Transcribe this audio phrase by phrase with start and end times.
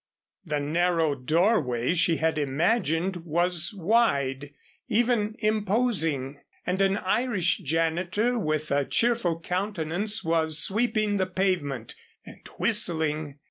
[0.43, 4.51] The narrow doorway she had imagined was wide
[4.87, 11.93] even imposing, and an Irish janitor with a cheerful countenance, was sweeping the pavement
[12.25, 13.37] and whistling.